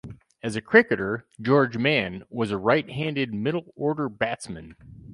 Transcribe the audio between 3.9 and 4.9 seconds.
batsman.